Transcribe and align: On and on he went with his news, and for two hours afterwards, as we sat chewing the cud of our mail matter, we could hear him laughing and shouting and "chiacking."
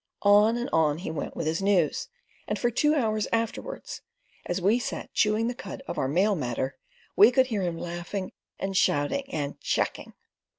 On 0.23 0.57
and 0.57 0.67
on 0.73 0.97
he 0.97 1.11
went 1.11 1.35
with 1.35 1.45
his 1.45 1.61
news, 1.61 2.07
and 2.47 2.57
for 2.57 2.71
two 2.71 2.95
hours 2.95 3.27
afterwards, 3.31 4.01
as 4.47 4.59
we 4.59 4.79
sat 4.79 5.13
chewing 5.13 5.47
the 5.47 5.53
cud 5.53 5.83
of 5.87 5.99
our 5.99 6.07
mail 6.07 6.33
matter, 6.33 6.75
we 7.15 7.29
could 7.29 7.45
hear 7.45 7.61
him 7.61 7.77
laughing 7.77 8.31
and 8.57 8.75
shouting 8.75 9.31
and 9.31 9.59
"chiacking." 9.59 10.13